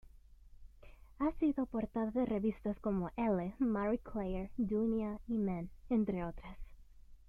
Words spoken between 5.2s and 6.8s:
y "Man", entre otras.